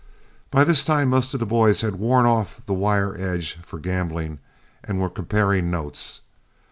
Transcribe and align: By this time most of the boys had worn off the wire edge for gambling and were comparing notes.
By 0.49 0.63
this 0.63 0.83
time 0.83 1.09
most 1.09 1.35
of 1.35 1.39
the 1.39 1.45
boys 1.45 1.81
had 1.81 1.97
worn 1.97 2.25
off 2.25 2.65
the 2.65 2.73
wire 2.73 3.15
edge 3.21 3.59
for 3.63 3.77
gambling 3.77 4.39
and 4.83 4.99
were 4.99 5.11
comparing 5.11 5.69
notes. 5.69 6.21